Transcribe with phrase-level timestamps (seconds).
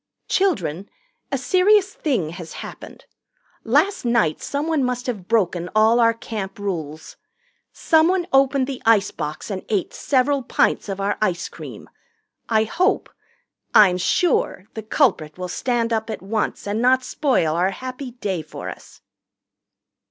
[0.29, 0.89] "Children,
[1.31, 3.05] a serious thing has happened.
[3.63, 7.17] Last night someone must have broken all our Camp rules.
[7.71, 11.87] Someone opened the icebox and ate several pints of our ice cream.
[12.49, 13.11] I hope
[13.75, 18.41] I'm sure the culprit will stand up at once and not spoil our happy day
[18.41, 19.01] for us."